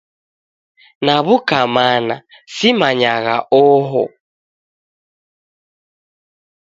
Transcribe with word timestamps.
Naw'uka 1.05 1.59
mana, 1.75 2.15
simanyagha 2.55 3.37
oho. 3.63 4.03